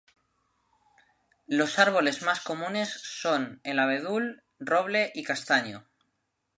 [1.45, 5.87] Los árboles más comunes son el abedul, roble y castaño.